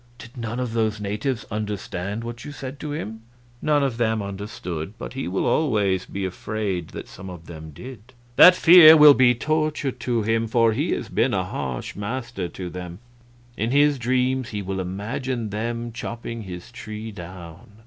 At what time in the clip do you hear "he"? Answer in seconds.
5.13-5.27, 10.73-10.89, 14.49-14.63